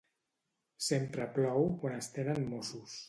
Sempre 0.85 1.27
plou 1.35 1.69
quan 1.83 1.99
es 1.99 2.11
tenen 2.17 2.41
mossos. 2.55 2.97